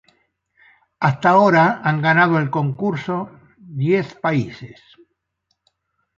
[0.99, 4.79] Hasta ahora han ganado el concurso diez países.